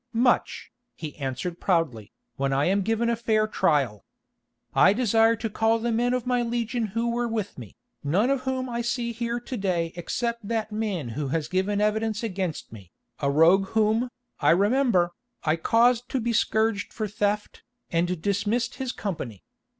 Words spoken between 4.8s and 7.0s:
desire to call the men of my legion